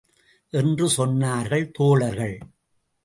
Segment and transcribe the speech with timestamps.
[0.49, 2.39] என்று சொன்னார்கள் தோழர்கள்.